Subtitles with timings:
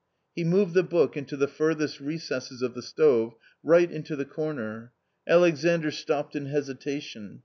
[0.35, 4.93] He moved the book into the furthest recesses of the stove, right into the corner.
[5.27, 7.39] Alexandr stopped in hesi tation.